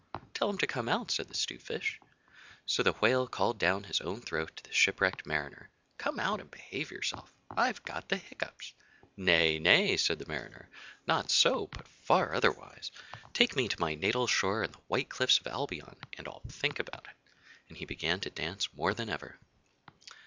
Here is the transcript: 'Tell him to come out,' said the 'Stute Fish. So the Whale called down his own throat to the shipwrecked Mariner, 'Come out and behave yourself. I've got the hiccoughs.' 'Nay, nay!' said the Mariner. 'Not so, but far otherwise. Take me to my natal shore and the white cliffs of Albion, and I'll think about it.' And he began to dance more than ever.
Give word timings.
'Tell 0.33 0.49
him 0.49 0.57
to 0.57 0.65
come 0.65 0.89
out,' 0.89 1.11
said 1.11 1.27
the 1.27 1.35
'Stute 1.35 1.61
Fish. 1.61 1.99
So 2.65 2.81
the 2.81 2.93
Whale 2.93 3.27
called 3.27 3.59
down 3.59 3.83
his 3.83 4.01
own 4.01 4.19
throat 4.19 4.55
to 4.55 4.63
the 4.63 4.73
shipwrecked 4.73 5.27
Mariner, 5.27 5.69
'Come 5.99 6.19
out 6.19 6.39
and 6.41 6.49
behave 6.49 6.89
yourself. 6.89 7.31
I've 7.51 7.83
got 7.83 8.09
the 8.09 8.17
hiccoughs.' 8.17 8.73
'Nay, 9.15 9.59
nay!' 9.59 9.97
said 9.97 10.17
the 10.17 10.25
Mariner. 10.25 10.67
'Not 11.05 11.29
so, 11.29 11.67
but 11.67 11.87
far 11.87 12.33
otherwise. 12.33 12.89
Take 13.35 13.55
me 13.55 13.67
to 13.67 13.79
my 13.79 13.93
natal 13.93 14.25
shore 14.25 14.63
and 14.63 14.73
the 14.73 14.79
white 14.87 15.09
cliffs 15.09 15.37
of 15.39 15.45
Albion, 15.45 15.95
and 16.17 16.27
I'll 16.27 16.41
think 16.47 16.79
about 16.79 17.05
it.' 17.05 17.15
And 17.69 17.77
he 17.77 17.85
began 17.85 18.19
to 18.21 18.31
dance 18.31 18.73
more 18.73 18.95
than 18.95 19.07
ever. 19.07 19.37